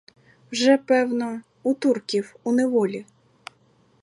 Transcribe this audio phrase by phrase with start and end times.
[0.51, 3.05] Вже, певно, у турків у неволі.